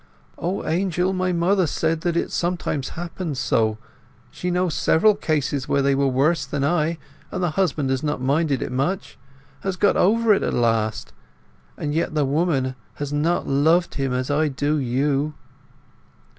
[0.39, 6.07] "O Angel—my mother says that it sometimes happens so!—she knows several cases where they were
[6.07, 6.97] worse than I,
[7.29, 11.13] and the husband has not minded it much—has got over it at least.
[11.77, 15.35] And yet the woman had not loved him as I do you!"